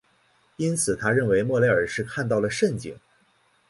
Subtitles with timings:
[0.55, 2.97] 因此他认为莫雷尔是看到了蜃景。